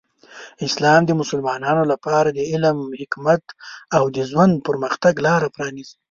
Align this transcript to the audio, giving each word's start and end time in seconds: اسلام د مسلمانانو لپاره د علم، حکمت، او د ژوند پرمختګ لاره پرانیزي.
اسلام 0.67 1.01
د 1.05 1.11
مسلمانانو 1.21 1.83
لپاره 1.91 2.29
د 2.31 2.39
علم، 2.51 2.77
حکمت، 2.99 3.43
او 3.95 4.03
د 4.15 4.17
ژوند 4.29 4.53
پرمختګ 4.67 5.13
لاره 5.27 5.47
پرانیزي. 5.55 5.95